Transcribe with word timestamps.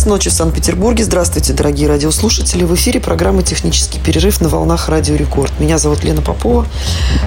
Час 0.00 0.06
ночи 0.06 0.30
в 0.30 0.32
Санкт-Петербурге. 0.32 1.04
Здравствуйте, 1.04 1.52
дорогие 1.52 1.86
радиослушатели. 1.86 2.64
В 2.64 2.74
эфире 2.74 3.00
программа 3.00 3.42
«Технический 3.42 3.98
перерыв» 3.98 4.40
на 4.40 4.48
волнах 4.48 4.88
Радио 4.88 5.14
Рекорд. 5.14 5.52
Меня 5.60 5.76
зовут 5.76 6.04
Лена 6.04 6.22
Попова. 6.22 6.66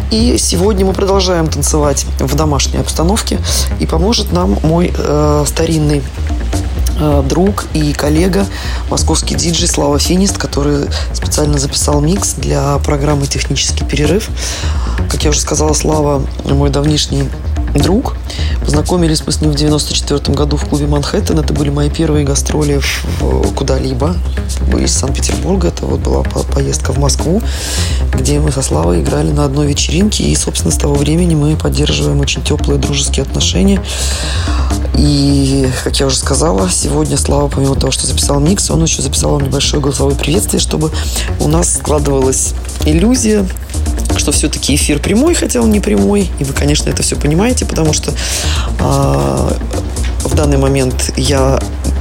И 0.09 0.37
сегодня 0.39 0.83
мы 0.83 0.93
продолжаем 0.93 1.47
танцевать 1.47 2.07
в 2.17 2.33
домашней 2.33 2.79
обстановке. 2.79 3.37
И 3.79 3.85
поможет 3.85 4.31
нам 4.31 4.57
мой 4.63 4.91
э, 4.91 5.43
старинный 5.45 6.01
э, 6.99 7.23
друг 7.29 7.65
и 7.75 7.93
коллега, 7.93 8.47
московский 8.89 9.35
диджей 9.35 9.67
Слава 9.67 9.99
Финист, 9.99 10.39
который 10.39 10.87
специально 11.13 11.59
записал 11.59 12.01
микс 12.01 12.33
для 12.33 12.79
программы 12.79 13.27
«Технический 13.27 13.85
перерыв». 13.85 14.31
Как 15.11 15.23
я 15.23 15.29
уже 15.29 15.41
сказала, 15.41 15.73
Слава 15.73 16.25
мой 16.43 16.71
давнишний 16.71 17.29
друг. 17.73 18.15
Познакомились 18.63 19.23
мы 19.25 19.31
с 19.31 19.41
ним 19.41 19.51
в 19.51 19.55
94 19.55 20.35
году 20.35 20.57
в 20.57 20.65
клубе 20.65 20.87
«Манхэттен». 20.87 21.39
Это 21.39 21.53
были 21.53 21.69
мои 21.69 21.89
первые 21.89 22.25
гастроли 22.25 22.81
куда-либо 23.55 24.15
из 24.79 24.93
Санкт-Петербурга. 24.93 25.67
Это 25.67 25.85
вот 25.85 25.99
была 25.99 26.23
поездка 26.23 26.93
в 26.93 26.97
Москву, 26.97 27.41
где 28.13 28.39
мы 28.39 28.51
со 28.51 28.61
Славой 28.61 29.01
играли 29.01 29.31
на 29.31 29.45
одной 29.45 29.67
вечеринке. 29.67 30.23
И, 30.23 30.35
собственно, 30.35 30.71
с 30.71 30.77
того 30.77 30.95
времени 30.95 31.35
мы 31.35 31.55
поддерживаем 31.55 32.19
очень 32.19 32.43
теплые 32.43 32.79
дружеские 32.79 33.23
отношения. 33.23 33.81
И, 34.97 35.67
как 35.83 35.99
я 35.99 36.05
уже 36.05 36.17
сказала, 36.17 36.69
сегодня 36.69 37.17
Слава, 37.17 37.47
помимо 37.47 37.75
того, 37.75 37.91
что 37.91 38.05
записал 38.05 38.39
микс, 38.39 38.69
он 38.69 38.83
еще 38.83 39.01
записал 39.01 39.39
небольшое 39.39 39.81
голосовое 39.81 40.15
приветствие, 40.15 40.59
чтобы 40.59 40.91
у 41.39 41.47
нас 41.47 41.73
складывалась 41.75 42.53
иллюзия 42.85 43.45
что 44.17 44.31
все-таки 44.31 44.75
эфир 44.75 44.99
прямой, 44.99 45.33
хотя 45.33 45.59
он 45.59 45.71
не 45.71 45.79
прямой. 45.79 46.29
И 46.39 46.43
вы, 46.43 46.53
конечно, 46.53 46.89
это 46.89 47.01
все 47.01 47.15
понимаете, 47.15 47.65
потому 47.65 47.93
что 47.93 48.11
э, 48.11 49.53
в 50.23 50.35
данный 50.35 50.57
момент 50.57 51.11
я 51.17 51.59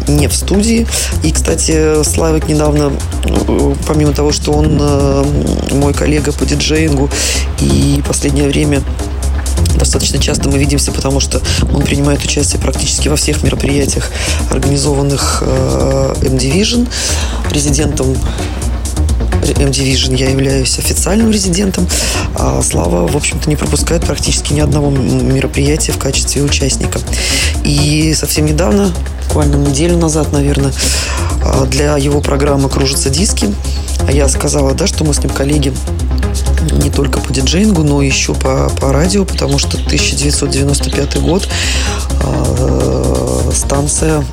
не 0.09 0.29
в 0.29 0.35
студии. 0.35 0.87
И, 1.23 1.33
кстати, 1.33 2.03
Славик 2.05 2.49
недавно, 2.49 2.93
помимо 3.87 4.13
того, 4.13 4.33
что 4.33 4.53
он 4.53 4.79
э, 4.81 5.25
мой 5.73 5.95
коллега 5.95 6.33
по 6.33 6.45
диджеингу, 6.45 7.09
и 7.61 8.03
последнее 8.07 8.49
время 8.49 8.83
достаточно 9.77 10.19
часто 10.19 10.49
мы 10.49 10.59
видимся, 10.59 10.93
потому 10.93 11.21
что 11.21 11.41
он 11.73 11.83
принимает 11.83 12.25
участие 12.25 12.61
практически 12.61 13.09
во 13.09 13.17
всех 13.17 13.43
мероприятиях, 13.43 14.11
организованных 14.51 15.43
э, 15.45 16.15
M-Division, 16.23 16.89
резидентом 17.51 18.17
M-Division 19.43 20.17
я 20.17 20.31
являюсь 20.31 20.79
официальным 20.79 21.31
резидентом, 21.31 21.89
а 22.35 22.63
Слава, 22.63 23.07
в 23.07 23.17
общем-то, 23.17 23.49
не 23.49 23.57
пропускает 23.57 24.05
практически 24.05 24.53
ни 24.53 24.61
одного 24.61 24.91
мероприятия 24.91 25.93
в 25.93 25.99
качестве 25.99 26.43
участника. 26.43 27.01
И 27.65 28.15
совсем 28.15 28.47
недавно, 28.47 28.93
буквально 29.27 29.57
неделю 29.57 29.97
назад, 29.97 30.33
наверное, 30.33 30.73
а, 31.45 31.65
для 31.67 31.97
его 31.97 32.21
программы 32.21 32.69
«Кружатся 32.69 33.11
диски», 33.11 33.53
а 34.07 34.13
я 34.13 34.29
сказала, 34.29 34.75
да, 34.75 34.87
что 34.87 35.05
мы 35.05 35.15
с 35.15 35.19
ним 35.19 35.31
коллеги 35.31 35.73
не 36.71 36.91
только 36.91 37.21
по 37.21 37.33
диджеингу, 37.33 37.83
но 37.83 38.03
еще 38.03 38.35
по, 38.35 38.71
по 38.81 38.93
радио, 38.93 39.25
потому 39.25 39.59
что 39.59 39.77
1995 39.77 41.21
год, 41.21 41.49
э, 42.21 43.51
станция 43.55 44.25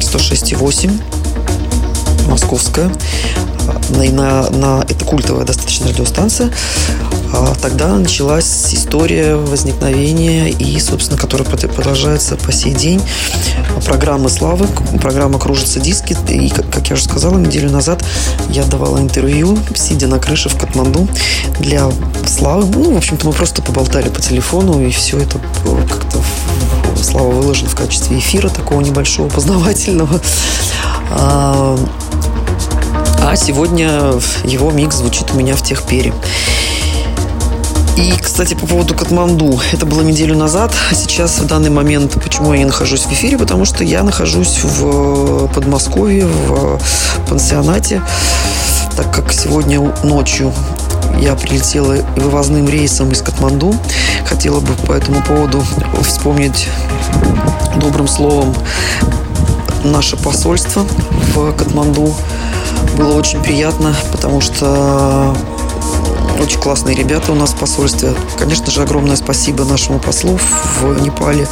106,8 0.00 0.90
московская, 2.28 2.90
на, 3.90 4.04
на, 4.10 4.50
на, 4.50 4.84
это 4.88 5.04
культовая 5.04 5.44
достаточно 5.44 5.88
радиостанция. 5.88 6.50
А, 7.36 7.52
тогда 7.60 7.88
началась 7.96 8.72
история 8.72 9.34
возникновения 9.34 10.50
и, 10.50 10.78
собственно, 10.78 11.18
которая 11.18 11.48
продолжается 11.48 12.36
по 12.36 12.52
сей 12.52 12.72
день. 12.72 13.02
Программы 13.84 14.28
«Славы», 14.28 14.68
программа 15.00 15.40
«Кружатся 15.40 15.80
диски». 15.80 16.16
И, 16.28 16.48
как 16.48 16.88
я 16.88 16.94
уже 16.94 17.04
сказала, 17.04 17.36
неделю 17.36 17.70
назад 17.70 18.04
я 18.50 18.62
давала 18.64 18.98
интервью, 18.98 19.58
сидя 19.74 20.06
на 20.06 20.20
крыше 20.20 20.48
в 20.48 20.56
Катманду 20.56 21.08
для 21.58 21.90
«Славы». 22.26 22.66
Ну, 22.72 22.94
в 22.94 22.96
общем-то, 22.96 23.26
мы 23.26 23.32
просто 23.32 23.62
поболтали 23.62 24.08
по 24.10 24.20
телефону, 24.20 24.80
и 24.86 24.90
все 24.92 25.18
это 25.18 25.38
как-то 25.88 26.18
Слава 27.02 27.32
выложен 27.32 27.68
в 27.68 27.74
качестве 27.74 28.18
эфира 28.18 28.48
такого 28.48 28.80
небольшого, 28.80 29.28
познавательного. 29.28 30.20
А, 31.10 31.76
а 33.20 33.36
сегодня 33.36 34.12
его 34.44 34.70
микс 34.70 34.96
звучит 34.96 35.32
у 35.32 35.36
меня 35.36 35.56
в 35.56 35.62
техпере. 35.62 36.14
И, 37.96 38.12
кстати, 38.20 38.54
по 38.54 38.66
поводу 38.66 38.94
Катманду. 38.94 39.60
Это 39.72 39.86
было 39.86 40.00
неделю 40.00 40.36
назад, 40.36 40.72
сейчас 40.92 41.38
в 41.38 41.46
данный 41.46 41.70
момент, 41.70 42.20
почему 42.22 42.52
я 42.52 42.58
не 42.58 42.64
нахожусь 42.64 43.02
в 43.02 43.12
эфире? 43.12 43.38
Потому 43.38 43.64
что 43.64 43.84
я 43.84 44.02
нахожусь 44.02 44.60
в 44.64 45.48
Подмосковье, 45.54 46.26
в 46.26 46.78
пансионате, 47.28 48.02
так 48.96 49.14
как 49.14 49.32
сегодня 49.32 49.80
ночью 50.02 50.52
я 51.20 51.36
прилетела 51.36 51.96
вывозным 52.16 52.68
рейсом 52.68 53.12
из 53.12 53.22
Катманду. 53.22 53.74
Хотела 54.26 54.58
бы 54.58 54.74
по 54.86 54.92
этому 54.92 55.22
поводу 55.22 55.64
вспомнить 56.02 56.68
добрым 57.76 58.08
словом 58.08 58.54
наше 59.84 60.16
посольство 60.16 60.84
в 61.34 61.52
Катманду. 61.52 62.12
Было 62.96 63.16
очень 63.16 63.40
приятно, 63.40 63.94
потому 64.10 64.40
что 64.40 65.36
очень 66.40 66.60
классные 66.60 66.96
ребята 66.96 67.32
у 67.32 67.34
нас 67.34 67.50
в 67.50 67.56
посольстве. 67.56 68.14
Конечно 68.38 68.70
же, 68.70 68.82
огромное 68.82 69.16
спасибо 69.16 69.64
нашему 69.64 69.98
послу 69.98 70.38
в 70.80 71.00
Непале 71.02 71.46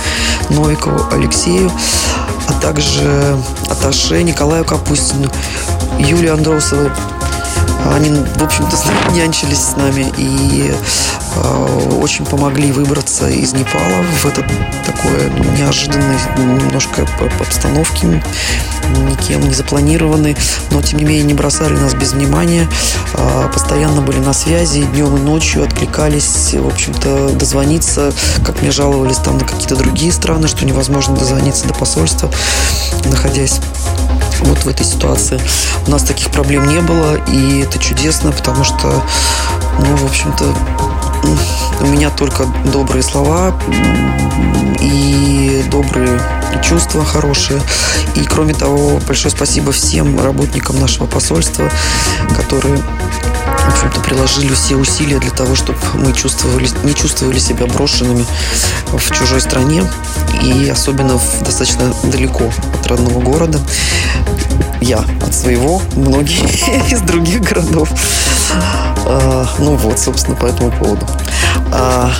Новикову 0.51 1.07
Алексею, 1.13 1.71
а 2.49 2.53
также 2.61 3.37
Аташе 3.69 4.23
Николаю 4.23 4.65
Капустину, 4.65 5.31
Юлии 5.99 6.29
Андросовой, 6.29 6.91
они, 7.91 8.11
в 8.11 8.43
общем-то, 8.43 8.77
нянчились 9.13 9.59
с 9.59 9.77
нами 9.77 10.13
и 10.17 10.73
э, 11.35 11.99
очень 12.01 12.25
помогли 12.25 12.73
выбраться 12.73 13.29
из 13.29 13.53
Непала 13.53 14.03
в 14.23 14.27
этот 14.27 14.47
такой 14.87 15.31
ну, 15.37 15.45
неожиданный 15.57 16.17
немножко 16.37 17.07
обстановке, 17.41 18.23
никем 18.99 19.41
не 19.41 19.55
запланированный, 19.55 20.37
но 20.71 20.83
тем 20.83 20.99
не 20.99 21.05
менее 21.05 21.25
не 21.25 21.35
бросали 21.35 21.75
нас 21.75 21.95
без 21.95 22.13
внимания, 22.13 22.69
э, 23.15 23.49
постоянно 23.53 24.03
были 24.03 24.19
на 24.19 24.33
связи, 24.33 24.83
днем 24.83 25.17
и 25.17 25.21
ночью 25.21 25.65
откликались, 25.65 26.55
в 26.55 26.67
общем-то, 26.67 27.31
дозвониться, 27.31 28.13
как 28.45 28.61
мне 28.63 28.71
жаловались 28.71 29.19
там 29.19 29.39
на 29.39 29.45
какие-то 29.45 29.77
другие 29.77 30.13
страны, 30.13 30.49
что 30.49 30.65
невозможно 30.65 31.17
дозвониться 31.17 31.67
до 31.67 31.75
посольства, 31.75 32.31
находясь 33.05 33.61
вот 34.45 34.65
в 34.65 34.69
этой 34.69 34.85
ситуации. 34.85 35.41
У 35.87 35.91
нас 35.91 36.03
таких 36.03 36.31
проблем 36.31 36.67
не 36.67 36.81
было, 36.81 37.17
и 37.29 37.61
это 37.61 37.79
чудесно, 37.79 38.33
потому 38.33 38.65
что, 38.65 39.03
ну, 39.79 39.97
в 39.97 40.05
общем-то, 40.05 40.55
у 41.81 41.87
меня 41.87 42.11
только 42.11 42.47
добрые 42.73 43.03
слова 43.03 43.55
и 44.81 45.65
добрые 45.71 46.21
чувства 46.63 47.05
хорошие. 47.05 47.61
И 48.15 48.25
кроме 48.25 48.55
того, 48.55 49.01
большое 49.07 49.35
спасибо 49.35 49.73
всем 49.73 50.21
работникам 50.21 50.79
нашего 50.81 51.07
посольства, 51.07 51.71
которые 52.37 52.79
в 53.63 53.69
общем-то, 53.69 54.01
приложили 54.01 54.55
все 54.55 54.77
усилия 54.77 55.19
для 55.19 55.31
того, 55.31 55.55
чтобы 55.55 55.79
мы 55.95 56.13
чувствовали, 56.13 56.69
не 56.85 56.95
чувствовали 56.95 57.39
себя 57.39 57.67
брошенными 57.67 58.25
в 58.93 59.11
чужой 59.13 59.41
стране 59.41 59.85
и 60.43 60.69
особенно 60.69 61.19
в, 61.19 61.43
достаточно 61.43 61.93
далеко 62.05 62.53
от 62.75 62.87
родного 62.87 63.21
города. 63.21 63.61
Я 64.83 65.05
от 65.25 65.33
своего, 65.33 65.81
многие 65.95 66.43
из 66.93 67.03
других 67.03 67.43
городов. 67.43 67.89
А, 69.07 69.47
ну 69.61 69.77
вот, 69.77 70.01
собственно, 70.01 70.37
по 70.37 70.47
этому 70.47 70.73
поводу. 70.73 71.07
А, 71.71 72.11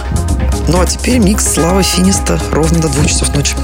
ну 0.69 0.81
а 0.81 0.87
теперь 0.87 1.19
микс 1.19 1.45
Славы 1.55 1.83
Финиста 1.83 2.41
ровно 2.53 2.79
до 2.79 2.89
двух 2.89 3.07
часов 3.07 3.35
ночи. 3.35 3.57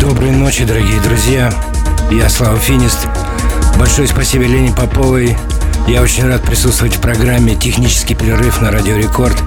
Доброй 0.00 0.30
ночи, 0.30 0.64
дорогие 0.64 1.00
друзья. 1.00 1.52
Я 2.12 2.30
Слава 2.30 2.56
Финист. 2.56 3.08
Большое 3.76 4.06
спасибо 4.06 4.44
Лене 4.44 4.70
Поповой. 4.70 5.36
Я 5.88 6.02
очень 6.02 6.24
рад 6.24 6.42
присутствовать 6.42 6.94
в 6.94 7.00
программе 7.00 7.56
«Технический 7.56 8.14
перерыв» 8.14 8.60
на 8.60 8.70
Радио 8.70 8.96
Рекорд. 8.96 9.42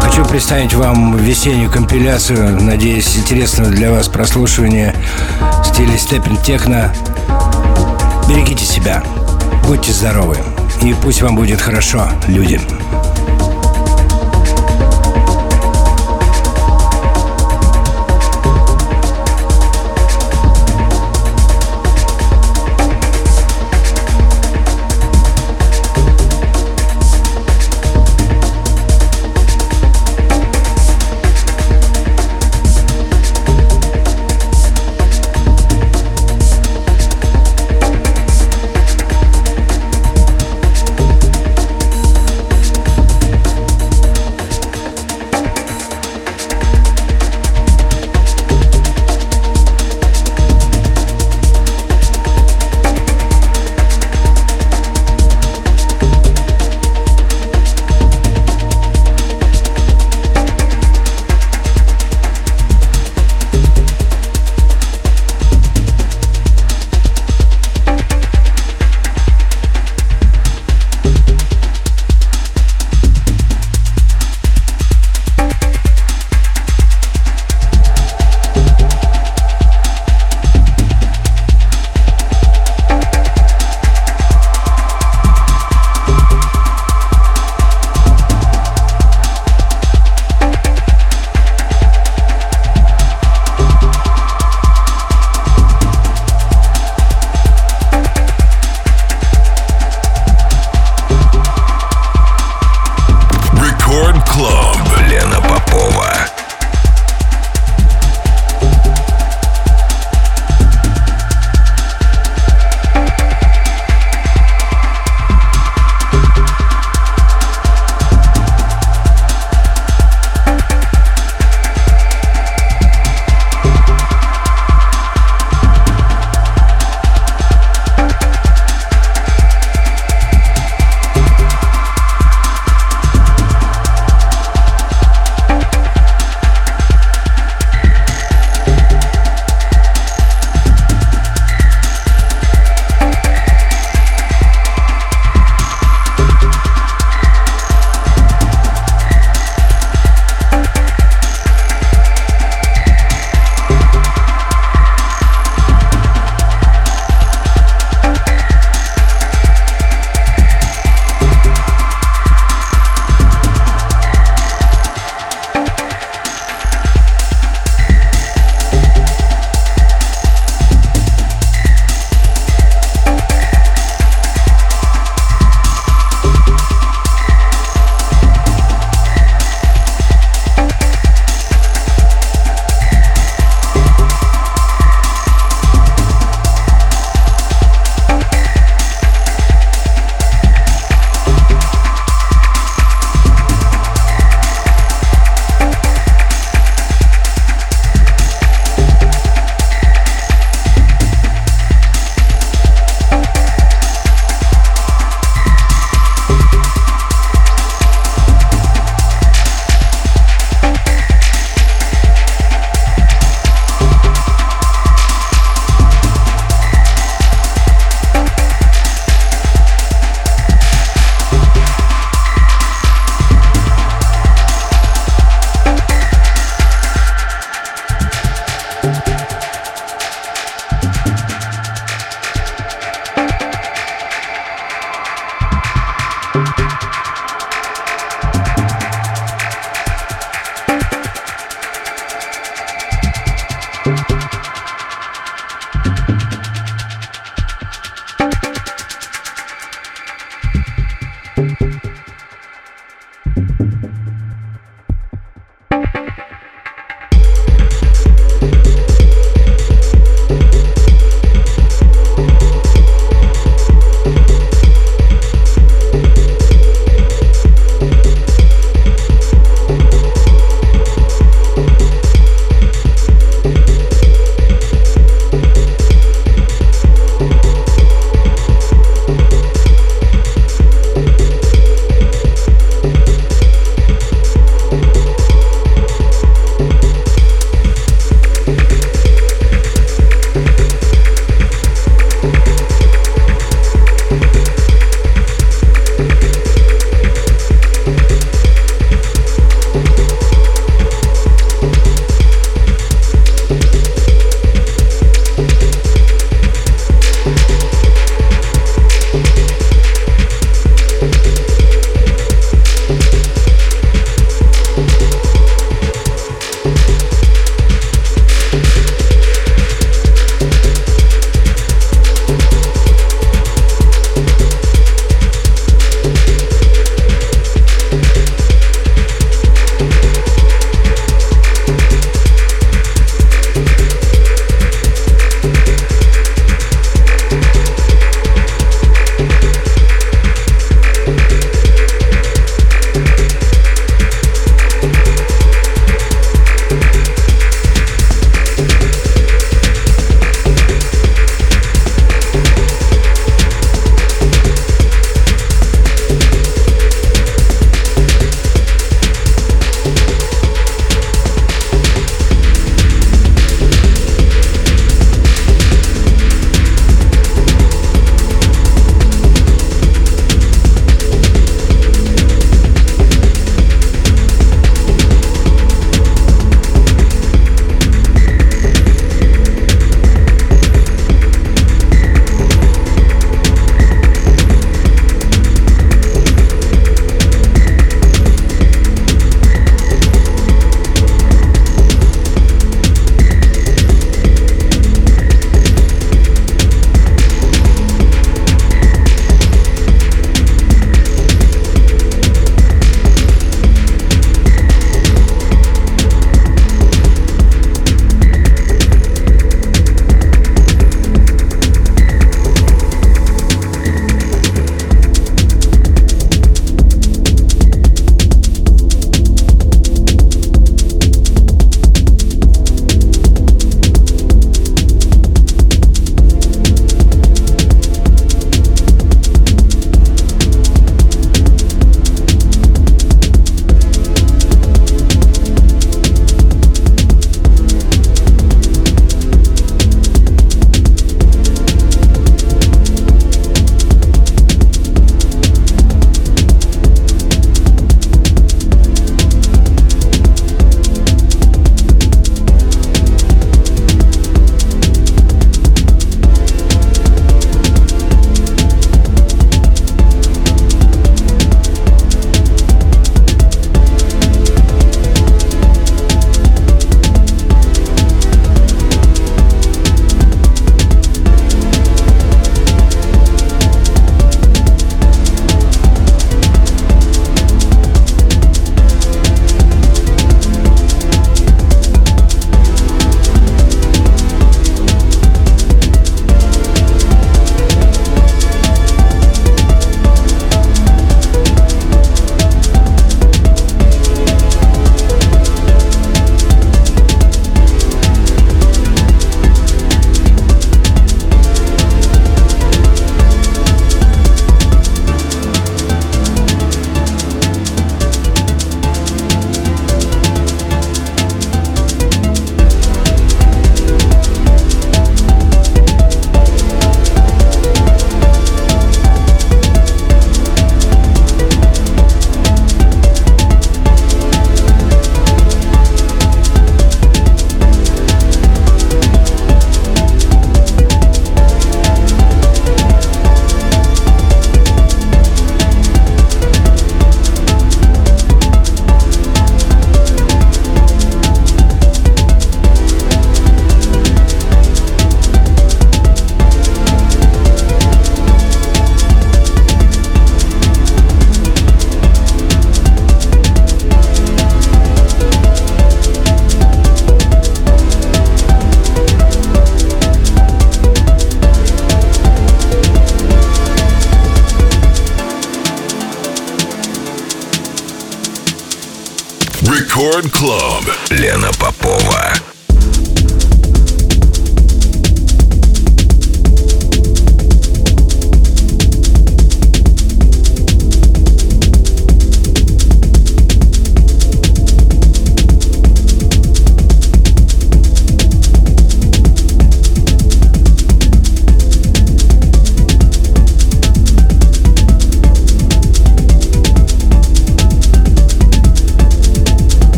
Хочу 0.00 0.24
представить 0.24 0.74
вам 0.74 1.16
весеннюю 1.16 1.70
компиляцию, 1.70 2.60
надеюсь, 2.62 3.16
интересного 3.16 3.70
для 3.70 3.90
вас 3.90 4.08
прослушивания 4.08 4.94
в 5.62 5.66
стиле 5.66 5.98
степен 5.98 6.36
техно. 6.38 6.92
Берегите 8.28 8.64
себя, 8.64 9.02
будьте 9.66 9.92
здоровы. 9.92 10.36
и 10.82 10.94
пусть 10.94 11.22
вам 11.22 11.36
будет 11.36 11.60
хорошо, 11.60 12.08
люди. 12.28 12.60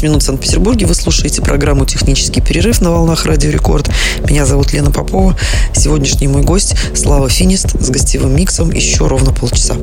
30 0.00 0.02
минут 0.02 0.22
в 0.22 0.26
Санкт-Петербурге. 0.26 0.86
Вы 0.86 0.94
слушаете 0.94 1.42
программу 1.42 1.84
«Технический 1.84 2.40
перерыв» 2.40 2.80
на 2.80 2.90
волнах 2.90 3.26
Радио 3.26 3.50
Рекорд. 3.50 3.90
Меня 4.28 4.46
зовут 4.46 4.72
Лена 4.72 4.90
Попова. 4.90 5.36
Сегодняшний 5.74 6.28
мой 6.28 6.42
гость 6.42 6.74
Слава 6.94 7.28
Финист 7.28 7.80
с 7.80 7.90
гостевым 7.90 8.34
миксом 8.34 8.70
еще 8.72 9.06
ровно 9.06 9.32
полчаса. 9.32 9.76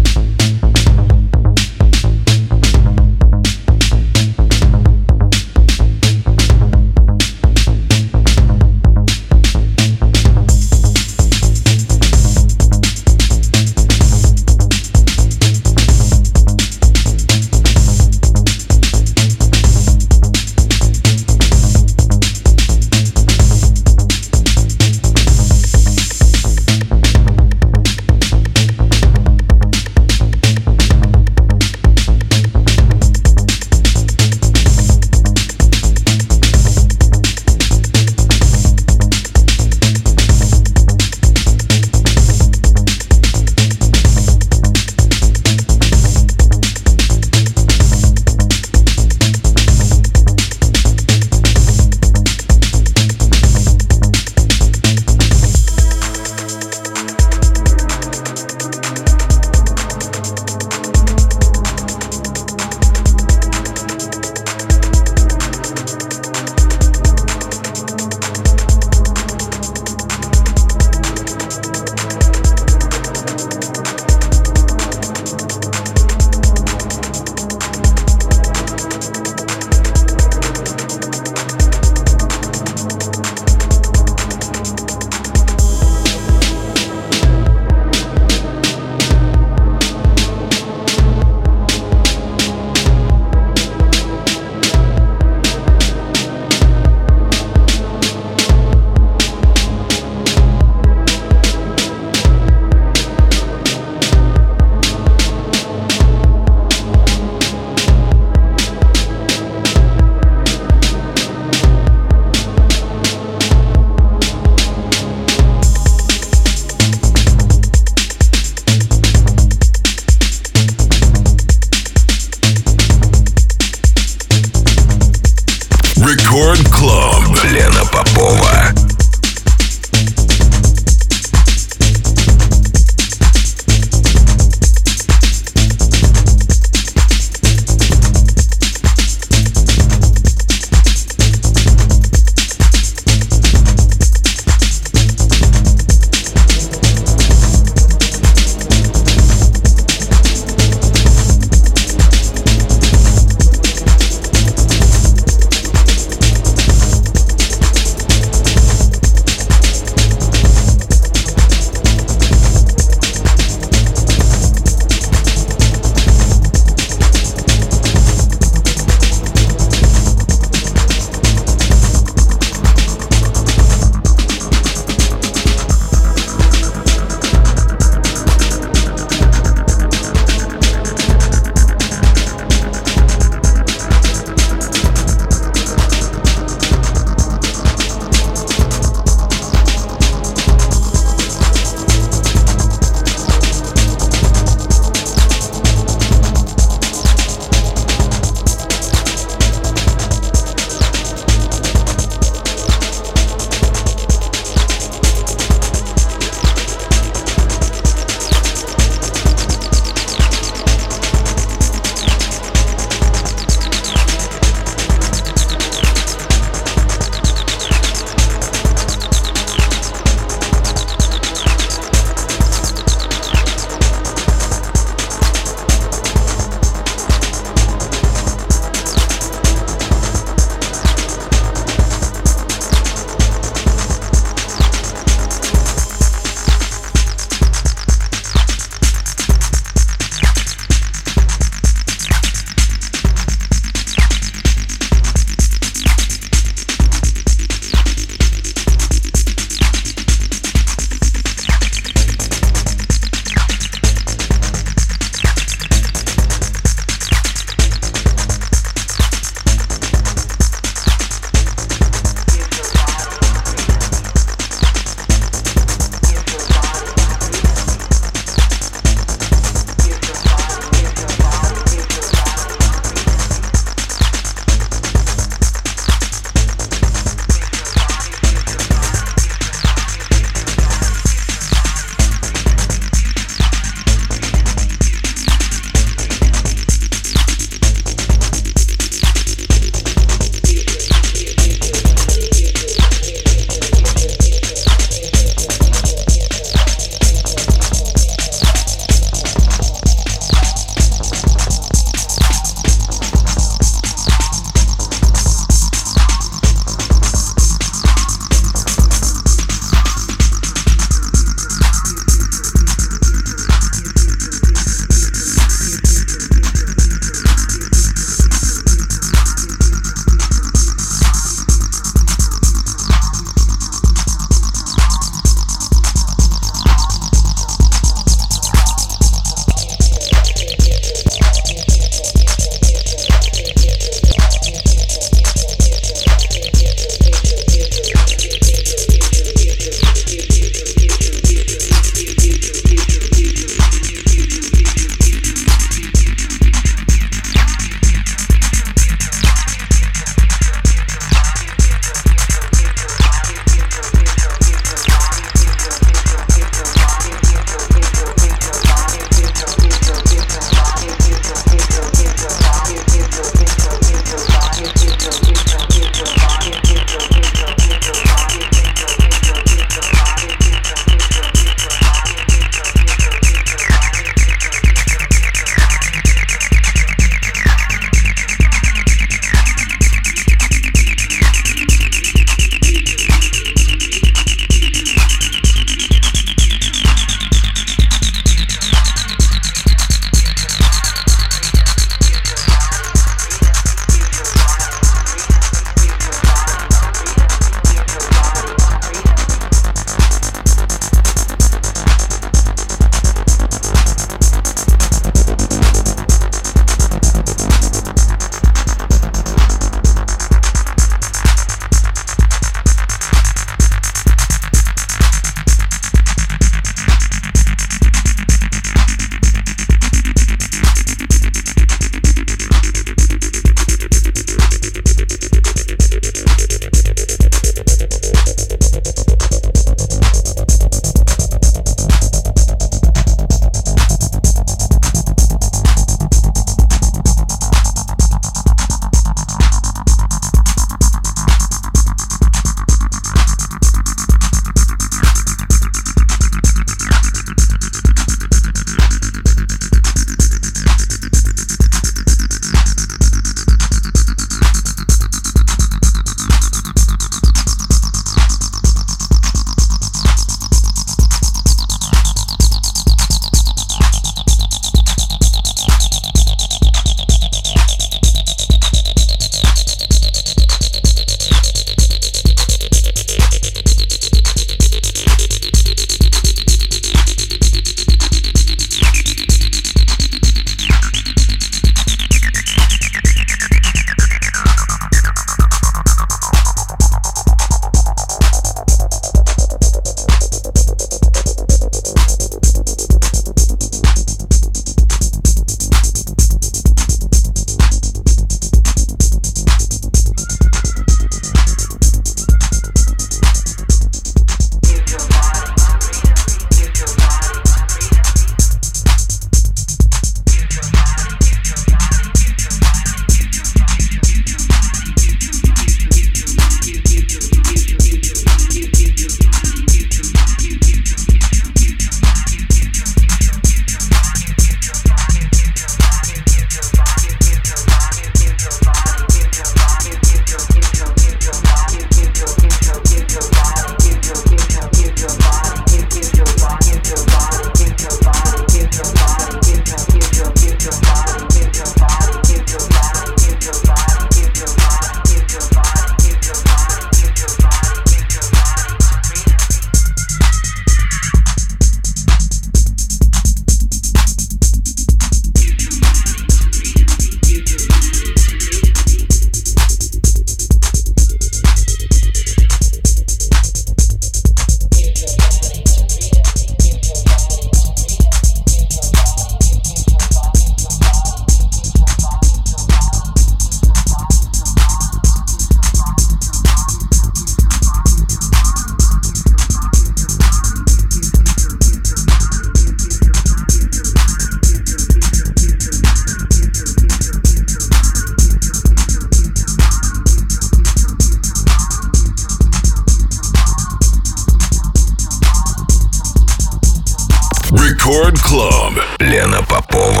Record 598.01 598.17
Club. 598.23 598.81
Лена 598.99 599.43
Попова. 599.43 600.00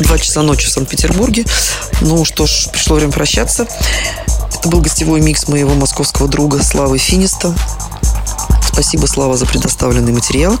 Два 0.00 0.18
часа 0.18 0.42
ночи 0.42 0.66
в 0.66 0.70
Санкт-Петербурге. 0.70 1.46
Ну 2.02 2.24
что 2.24 2.46
ж, 2.46 2.68
пришло 2.70 2.96
время 2.96 3.12
прощаться. 3.12 3.66
Это 4.54 4.68
был 4.68 4.80
гостевой 4.80 5.20
микс 5.20 5.48
моего 5.48 5.74
московского 5.74 6.28
друга 6.28 6.62
Славы 6.62 6.98
Финиста. 6.98 7.54
Спасибо, 8.70 9.06
Слава, 9.06 9.36
за 9.38 9.46
предоставленный 9.46 10.12
материал. 10.12 10.58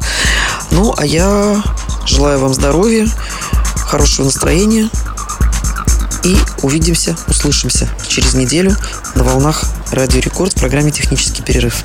Ну, 0.70 0.94
а 0.96 1.04
я 1.04 1.62
желаю 2.06 2.38
вам 2.38 2.54
здоровья, 2.54 3.06
хорошего 3.76 4.24
настроения. 4.24 4.88
И 6.24 6.36
увидимся, 6.62 7.14
услышимся 7.28 7.88
через 8.08 8.34
неделю 8.34 8.74
на 9.14 9.22
волнах 9.22 9.64
Радио 9.92 10.20
Рекорд 10.20 10.52
в 10.52 10.58
программе 10.58 10.90
«Технический 10.90 11.42
перерыв». 11.42 11.84